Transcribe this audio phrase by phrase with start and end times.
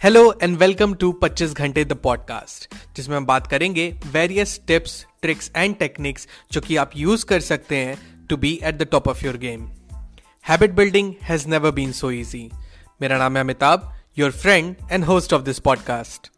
[0.00, 5.50] Hello and welcome to 25 घंटे the podcast जिसमें हम बात करेंगे various tips tricks
[5.56, 9.24] and techniques जो कि आप यूज़ कर सकते हैं to be at the top of
[9.24, 9.64] your game
[10.44, 12.50] habit building has never been so easy
[13.00, 13.88] मेरा नाम है Amitabh
[14.18, 16.30] your friend and host of this podcast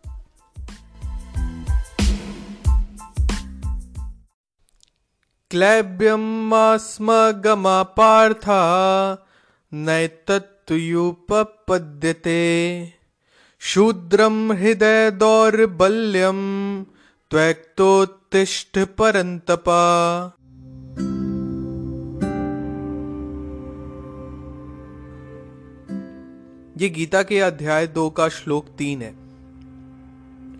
[5.50, 6.50] क्लैब्यम
[7.99, 8.63] पार्था
[9.72, 11.11] नैतत्युपपद्यते
[13.63, 16.39] शूद्रम हृदय दौर्बल्यम
[17.31, 19.82] त्वक्तोत्तिष्ठ परंतपा
[26.79, 29.15] ये गीता के अध्याय दो का श्लोक तीन है।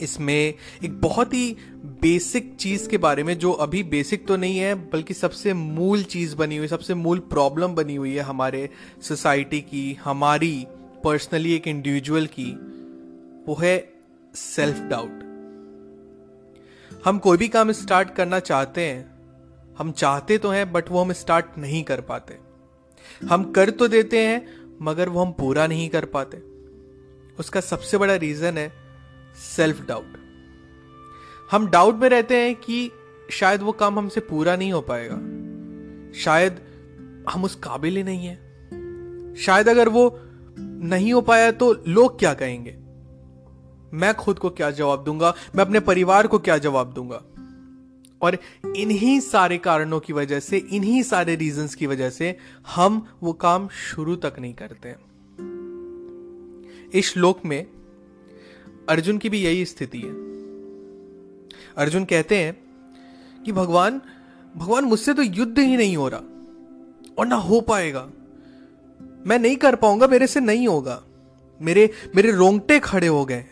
[0.01, 4.75] इसमें एक बहुत ही बेसिक चीज़ के बारे में, जो अभी बेसिक तो नहीं है,
[4.75, 8.71] बल्कि सबसे मूल चीज़ बनी हुई, सबसे मूल प्रॉब्लम बनी हुई है हमारे
[9.03, 10.67] सोसाइटी की, हमारी,
[11.05, 12.70] पर्सनली एक इंडिविजुअल की।
[13.51, 13.93] वो है
[14.34, 15.23] सेल्फ डाउट
[17.04, 19.10] हम कोई भी काम स्टार्ट करना चाहते हैं,
[19.79, 22.38] हम चाहते तो हैं बट वो हम स्टार्ट नहीं कर पाते.
[23.26, 24.46] हम कर तो देते हैं,
[24.82, 26.38] मगर वो हम पूरा नहीं कर पाते.
[27.38, 28.73] उसका सबसे बड़ा रीजन है
[29.56, 30.04] सेल्फ डाउट
[31.51, 32.90] हम डाउट में रहते हैं कि
[33.30, 35.16] शायद वो काम हमसे पूरा नहीं हो पाएगा.
[36.18, 36.60] शायद
[37.30, 38.37] हम उस काबिल ही नहीं है.
[39.34, 40.21] शायद अगर वो
[40.59, 42.90] नहीं हो पाया तो लोग क्या कहेंगे?
[43.95, 45.35] मैं खुद को क्या जवाब दूँगा?
[45.57, 47.23] मैं अपने परिवार को क्या जवाब दूँगा?
[48.23, 48.38] और
[48.77, 52.37] इन्हीं सारे कारणों की वजह से, इन्हीं सारे रीजंस की वजह से
[52.74, 55.11] हम वो काम शुरू तक नहीं करते।
[56.99, 57.66] इस श्लोक में
[58.88, 60.11] अर्जुन की भी यही स्थिति है।
[61.77, 62.63] अर्जुन कहते हैं
[63.43, 64.00] कि भगवान
[64.56, 66.21] भगवान मुझसे तो युद्ध ही नहीं हो रहा
[67.19, 68.11] और ना हो पाएगा।
[69.27, 71.03] मैं नहीं कर पाऊँगा, मेरे से नहीं होगा।
[71.62, 73.44] मेरे मेरे रोंगटे खड़े हो गए।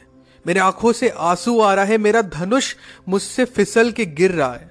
[0.48, 2.75] मेरे आँखों से आँसू आ रहा है, मेरा धनुष
[3.09, 4.70] मुझसे फिसल के गिर रहा है।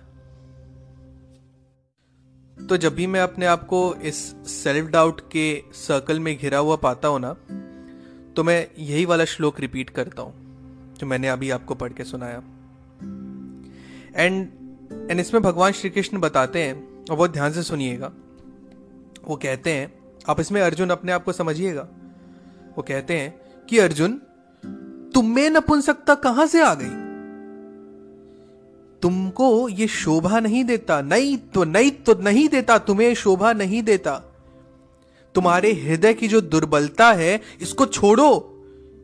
[2.58, 4.18] तो जब भी मैं अपने आप को इस
[4.48, 5.46] सेल्फ डाउट के
[5.76, 7.34] सर्कल में घिरा हुआ पाता हूँ ना
[8.36, 10.34] तो मैं यही वाला श्लोक रिपीट करता हूँ,
[11.00, 12.38] जो मैंने अभी आपको पढ़ के सुनाया।
[14.16, 14.48] एंड
[15.12, 16.74] एंड इसमें भगवान श्री कृष्ण बताते हैं,
[17.06, 18.12] और बहुत ध्यान से सुनिएगा।
[19.26, 19.94] वो कहते हैं,
[20.30, 21.88] आप इसमें अर्जुन अपने आप को समझिएगा।
[22.78, 24.22] वो कहते हैं कि अर्जुन
[25.18, 27.08] तुम्हें नपुंसकता कहाँ से आ गई?
[29.02, 34.16] तुमको ये शोभा नहीं देता, नहीं तो नहीं तो नहीं देता, तुम्हें शोभा नहीं देता।
[35.36, 38.54] तुम्हारे हृदय की जो दुर्बलता है, इसको छोड़ो।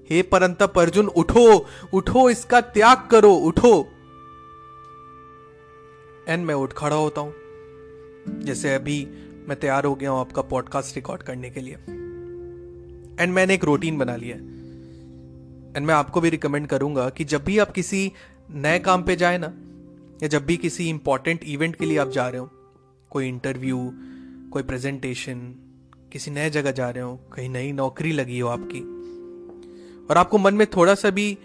[0.09, 3.87] हे परंतप अर्जुन उठो उठो, इसका त्याग करो, उठो।
[6.27, 7.33] एंड मैं उठ खड़ा होता हूँ।
[8.39, 9.07] जैसे अभी
[9.47, 11.73] मैं तैयार हो गया हूँ आपका पॉडकास्ट रिकॉर्ड करने के लिए।
[13.23, 14.52] एंड मैंने एक रूटीन बना लिया है।
[15.77, 18.11] एंड मैं आपको भी रिकमेंड करूँगा कि जब भी आप किसी
[18.51, 19.53] नए काम पे जाए ना,
[20.23, 22.49] या जब भी किसी इंपॉर्टेंट इवेंट के लिए आप जा रहे हो,
[23.11, 23.91] कोई इंटरव्यू
[24.51, 25.39] कोई प्रेजेंटेशन
[26.11, 28.79] किसी नए जगह जा रहे हो, कहीं नई नौकरी लगी हो आपकी,
[30.07, 31.37] और आपको मन में थोड़ा सा भी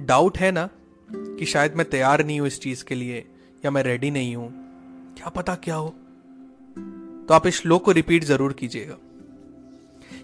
[0.00, 0.68] डाउट है ना,
[1.08, 3.24] कि शायद मैं तैयार नहीं हूँ इस चीज़ के लिए,
[3.64, 4.50] या मैं रेडी नहीं हूँ,
[5.16, 5.94] क्या पता क्या हो
[7.28, 8.96] तो आप इस श्लोक को रिपीट ज़रूर कीजिएगा।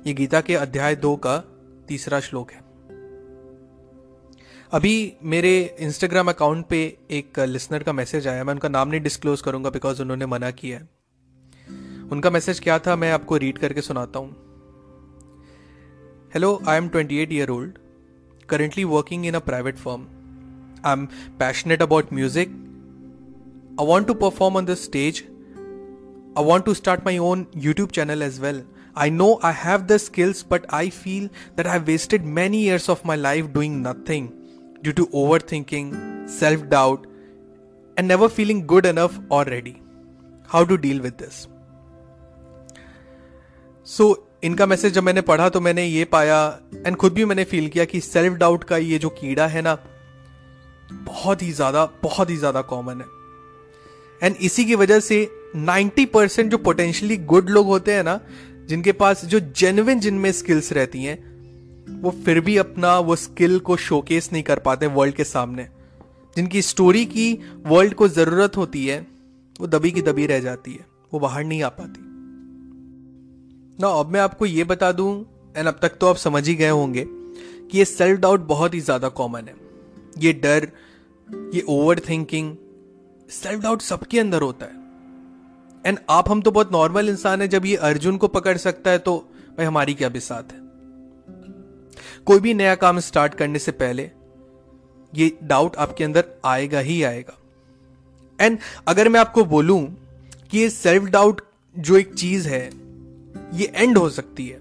[0.07, 1.39] ये गीता के अध्याय दो का
[1.89, 2.64] तीसरा श्लोक है।
[4.75, 6.79] अभी मेरे इंस्टाग्राम अकाउंट पे
[7.11, 10.79] एक लिसनर का मैसेज आया। मैं उनका नाम नहीं डिस्क्लोज करूँगा बिकॉज़ उन्होंने मना किया
[10.79, 10.89] है।
[12.13, 14.31] उनका मैसेज क्या था मैं आपको रीड करके सुनाता हूँ।
[16.35, 17.79] Hello I am twenty eight year old
[18.49, 20.07] currently working in a private firm
[20.87, 21.07] I am
[21.39, 22.49] passionate about music
[23.81, 25.25] I want to perform on the stage
[26.39, 28.65] I want to start my own YouTube channel as well
[28.97, 31.25] I know I have the skills, but I feel
[31.57, 34.33] that I've wasted many years of my life doing nothing.
[34.85, 35.89] Due to overthinking,
[36.29, 37.07] self doubt,
[37.97, 39.81] and never feeling good enough or ready.
[40.49, 41.47] How to deal with this?
[43.87, 46.39] So so, इनका मैसेज जब मैंने पढ़ा तो मैंने ये पाया
[46.87, 49.77] and खुद भी मैंने फील किया कि सेल्फ डाउट का ये जो कीड़ा है ना
[50.93, 55.19] बहुत ही ज़्यादा बहुत ही ज़्यादा कॉमन है एंड इसी की वजह से
[55.59, 58.19] 90 परसेंट जो पोटेंशियली गुड लोग होते हैं ना
[58.69, 61.17] जिनके पास जो जेन्युइन जिनमें स्किल्स रहती हैं
[61.87, 65.69] वो फिर भी अपना वो स्किल को शोकेस नहीं कर पाते वर्ल्ड के सामने।
[66.37, 67.33] जिनकी स्टोरी की
[67.67, 69.01] वर्ल्ड को ज़रूरत होती है,
[69.61, 72.01] वो दबी की दबी रह जाती है, वो बाहर नहीं आ पाती।
[73.79, 75.11] ना, अब मैं आपको ये बता दूँ
[75.57, 78.81] एंड अब तक तो आप समझ ही गए होंगे, कि ये सेल्फ डाउट बहुत ही
[78.81, 79.55] ज़्यादा कॉमन है।
[80.19, 80.69] ये डर,
[81.55, 82.57] ये ओवर थिंकिंग
[83.29, 84.83] सेल्फ डाउट सबके अंदर होता है।
[85.85, 88.99] एंड आप, हम तो बहुत नॉर्मल इंसान है, जब ये अर्जुन को पकड़ सकता है
[89.01, 89.17] तो
[89.57, 90.64] भाई हमारी क्या भी साथ है?
[92.27, 94.11] कोई भी नया काम स्टार्ट करने से पहले
[95.13, 97.39] ये डाउट आपके अंदर आएगा ही आएगा।
[98.39, 98.59] एंड
[98.89, 99.83] अगर मैं आपको बोलूँ
[100.51, 101.41] कि ये सेल्फ डाउट
[101.77, 102.65] जो एक चीज़ है,
[103.55, 104.61] ये एंड हो सकती है,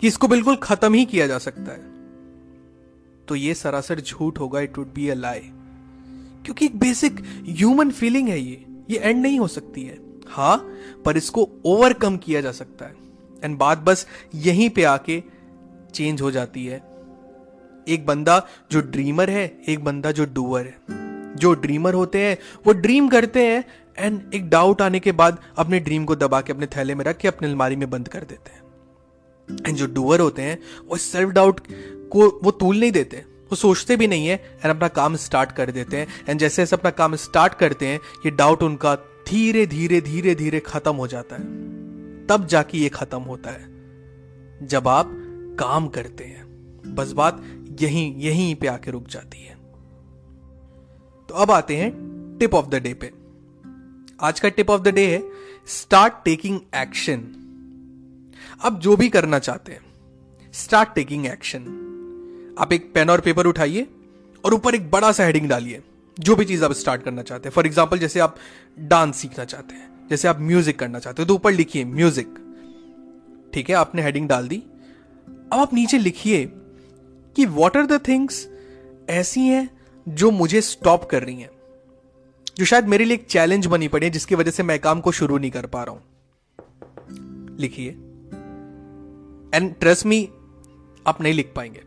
[0.00, 1.86] कि इसको बिल्कुल खत्म ही किया जा सकता है
[3.28, 5.40] तो ये सरासर झूठ होगा it would be a lie
[6.44, 10.56] क्योंकि एक बेसिक ह्यूमन फीलिंग है ये ये एंड नहीं हो सकती है। हाँ
[11.04, 12.94] पर इसको ओवरकम किया जा सकता है।
[13.42, 15.22] एंड बात बस यहीं पे आके
[15.94, 16.76] चेंज हो जाती है।
[17.88, 20.78] एक बंदा जो ड्रीमर है, एक बंदा जो डूअर है।
[21.36, 23.64] जो ड्रीमर होते हैं, वो ड्रीम करते हैं
[23.98, 27.16] एंड एक डाउट आने के बाद अपने ड्रीम को दबा के अपने थैले में रख
[27.16, 28.62] के अपने अलमारी में बंद कर देते हैं।
[29.68, 30.58] एंड जो डूअर होते हैं,
[30.88, 31.60] वो सेल्फ डाउट
[32.10, 35.70] को, वो तूल नहीं देते। वो सोचते भी नहीं है एंड अपना काम स्टार्ट कर
[35.70, 38.94] देते हैं। एंड जैसे जैसे अपना काम स्टार्ट करते हैं, ये डाउट उनका
[39.28, 41.42] धीरे धीरे धीरे धीरे खत्म हो जाता है।
[42.26, 43.68] तब जाके ये खत्म होता है।
[44.66, 45.27] जब आप
[45.58, 47.42] काम करते हैं। बस बात
[47.80, 49.56] यहीं यहीं पे आके रुक जाती है।
[51.28, 51.90] तो अब आते हैं
[52.40, 53.10] टिप ऑफ़ द डे पे।
[54.20, 55.22] आज का टिप ऑफ़ द डे है,
[55.68, 57.26] स्टार्ट टेकिंग एक्शन।
[58.64, 59.80] आप जो भी करना चाहते हैं,
[60.54, 63.86] स्टार्ट टेकिंग एक्शन। आप एक पेन और पेपर उठाइए
[64.44, 65.82] और ऊपर एक बड़ा सा हेडिंग डालिए,
[66.16, 68.36] जो भी चीज़ आप स्टार्ट करना चाहते हैं। फॉर एग्ज़ाम्पल जैसे आप
[68.78, 72.34] डांस सीखना चाहते हैं, जैसे आप म्यूज़िक करना चाहते हो तो ऊपर लिखिए म्यूज़िक
[73.52, 74.62] ठीक है, आपने हेडिंग डाल दी
[75.52, 76.46] अब आप नीचे लिखिए
[77.36, 78.48] कि वॉट आर द थिंग्स
[79.10, 79.70] ऐसी हैं
[80.08, 81.50] जो मुझे स्टॉप कर रही हैं,
[82.58, 85.12] जो शायद मेरे लिए एक चैलेंज बनी पड़ी है, जिसकी वजह से मैं काम को
[85.12, 86.02] शुरू नहीं कर पा रहा हूँ।
[87.60, 87.90] लिखिए।
[89.54, 90.28] एंड ट्रस्ट मी
[91.06, 91.80] आप नहीं लिख पाएँगे।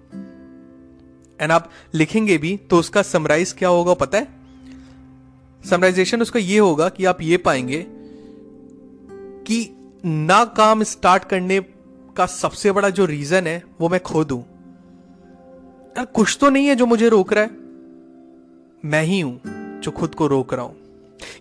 [1.43, 4.27] एंड आप लिखेंगे भी तो उसका समराइज क्या होगा पता है?
[5.69, 7.85] समराइजेशन उसका ये होगा कि आप ये पाएँगे
[9.45, 11.59] कि ना काम स्टार्ट करने
[12.17, 14.41] का सबसे बड़ा जो रीजन है, वो मैं खुद हूँ
[15.97, 17.49] यार, कुछ तो नहीं है जो मुझे रोक रहा है।
[18.83, 20.75] मैं ही हूँ जो खुद को रोक रहा हूँ।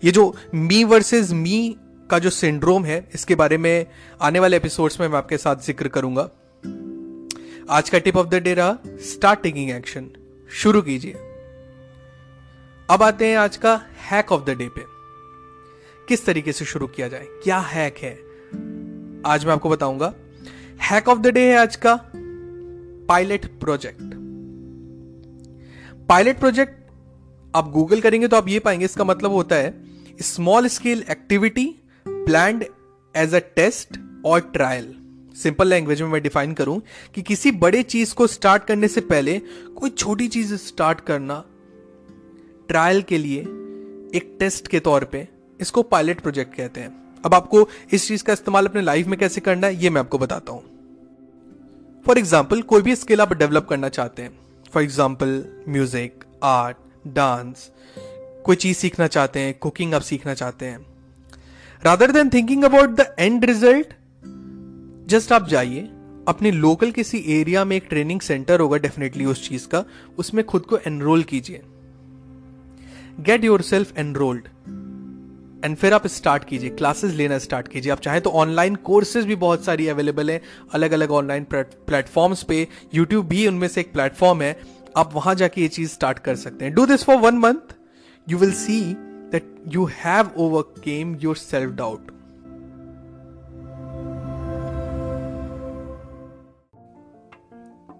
[0.04, 1.76] ये जो मी वर्सेस मी
[2.10, 3.86] का जो सिंड्रोम है, इसके बारे में
[4.22, 6.28] आने वाले एपिसोड्स में मैं आपके साथ ज़िक्र करूँगा।
[7.70, 10.10] आज का टिप ऑफ़ द डे रहा स्टार्ट टेकिंग एक्शन
[10.50, 11.12] शुरू कीजिए।
[12.88, 13.80] अब आते हैं आज का
[14.10, 14.84] हैक ऑफ़ द डे पे।
[16.08, 17.26] किस तरीके से शुरू किया जाए?
[17.44, 18.12] क्या हैक है?
[19.26, 20.12] आज मैं आपको बताऊँगा।
[20.90, 21.94] हैक ऑफ़ द डे है आज का
[23.08, 24.14] पायलट प्रोजेक्ट
[26.08, 26.80] पायलट प्रोजेक्ट
[27.54, 29.74] आप गूगल करेंगे तो आप ये पाएँगे, इसका मतलब होता है
[30.22, 31.66] small scale activity
[32.06, 32.62] plan
[33.14, 34.92] as a test और ट्रायल
[35.36, 36.80] सिंपल लैंग्वेज में मैं डिफाइन करूँ
[37.14, 39.38] कि किसी बड़े चीज़ को स्टार्ट करने से पहले
[39.76, 41.44] कोई छोटी चीज़ स्टार्ट करना
[42.68, 43.40] ट्रायल के लिए
[44.16, 45.26] एक टेस्ट के तौर पे
[45.60, 49.40] इसको पायलट प्रोजेक्ट कहते हैं। अब आपको इस चीज़ का इस्तेमाल अपने लाइफ में कैसे
[49.40, 50.79] करना है, ये मैं आपको बताता हूँ।
[52.06, 54.30] फॉर एग्ज़ाम्पल कोई भी स्किल आप डेवलप करना चाहते हैं।
[54.72, 56.76] For example music art
[57.06, 57.70] dance
[58.44, 60.78] कोई चीज़ सीखना चाहते हैं कुकिंग आप सीखना चाहते हैं।
[61.82, 63.94] Rather than thinking about the end result
[65.10, 65.80] just आप जाइए,
[66.28, 69.84] अपने लोकल किसी एरिया में एक ट्रेनिंग सेंटर होगा डेफिनेटली उस चीज़ का,
[70.18, 71.62] उसमें खुद को एनरोल कीजिए।
[73.20, 74.48] Get your self enrolled
[75.64, 79.36] and फिर आप स्टार्ट कीजिए क्लासेस लेना स्टार्ट कीजिए। आप चाहे तो ऑनलाइन कोर्सेज भी
[79.36, 80.40] बहुत सारी अवेलेबल है
[80.74, 84.60] अलग अलग ऑनलाइन प्लेटफॉर्म्स पे। यूट्यूब भी उनमें से एक प्लेटफॉर्म है।
[84.96, 87.74] आप वहाँ जाके ये चीज़ स्टार्ट कर सकते हैं। Do this for one month
[88.28, 88.80] you will see
[89.32, 90.30] that you have
[90.84, 92.10] overcame yourself doubt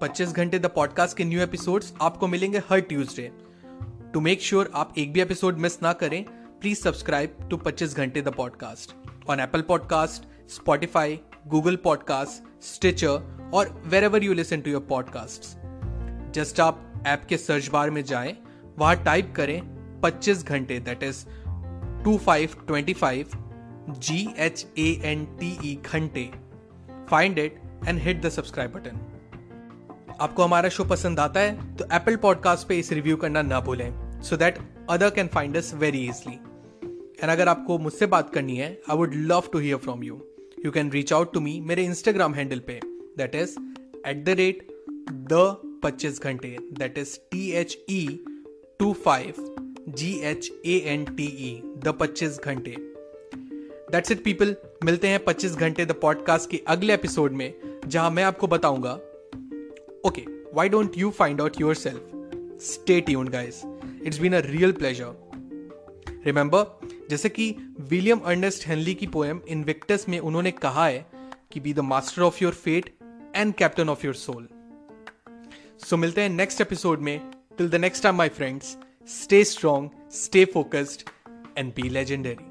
[0.01, 3.31] Pachees Ghante the podcast के न्यू एपिसोड्स आपको मिलेंगे हर ट्यूसडे
[4.15, 6.25] टू मेक श्योर आप एक भी एपिसोड मिस ना करें
[6.61, 8.95] please subscribe to Pachees Ghante the podcast
[9.31, 15.43] on Apple podcast Spotify Google podcast Stitcher और wherever you listen to your podcast
[16.35, 18.37] just आप ऐप के सर्च बार में जाएँ,
[18.79, 19.63] वहाँ टाइप करें
[20.05, 21.25] 25 Ghante that is
[22.05, 23.31] two five twenty five
[23.91, 26.31] G H A N T E Ghante.
[27.11, 29.01] Find it and hit the subscribe button
[30.21, 34.21] आपको हमारा show पसंद आता है तो एप्पल पॉडकास्ट पे इस रिव्यू करना ना भूलें
[34.23, 34.59] so that
[34.91, 36.41] other can find us very easily
[37.23, 40.21] and अगर आपको मुझसे बात करनी है I would love to hear from you
[40.65, 42.81] you can reach out to me मेरे इंस्टाग्राम हैंडल पे.
[43.19, 43.57] That is
[44.09, 44.67] at the rate
[45.11, 46.57] the Pachees Ghante.
[46.79, 48.07] That is T H E
[48.79, 49.35] two five
[49.89, 52.77] G H A N T E the Pachees Ghante.
[53.93, 57.53] That's it people मिलते हैं पच्चीस घंटे the podcast के अगले episode में,
[57.87, 58.93] जहाँ मैं आपको बताऊँगा
[60.07, 60.25] okay
[60.55, 63.63] why don't you find out yourself stay tune guys
[64.07, 66.80] it's been a real pleasure remember
[67.11, 71.07] जैसे कि विलियम अर्नेस्ट हेनली की पोएम इनविक्टस में उन्होंने कहा है
[71.53, 72.95] कि be the master of your fate
[73.37, 74.49] and captain of your soul
[75.87, 77.31] so मिलते हैं नेक्स्ट एपिसोड में.
[77.59, 78.77] Till the next time my friends
[79.09, 81.09] stay strong stay focused
[81.59, 82.50] and be legendary